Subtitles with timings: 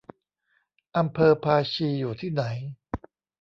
[0.97, 2.43] อำเภอภาชีอยู่ที่ไหน